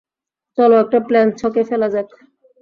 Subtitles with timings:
[0.57, 2.07] চলো একটা প্ল্যান ছকে ফেলা যাক।